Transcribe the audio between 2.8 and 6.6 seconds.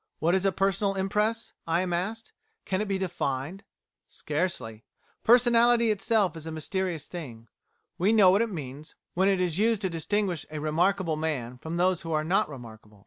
it be defined? Scarcely. Personality itself is a